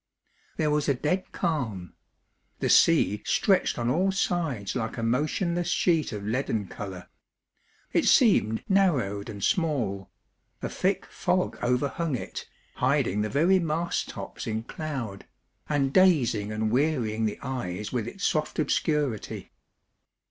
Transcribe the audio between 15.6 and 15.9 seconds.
PROSE cloud,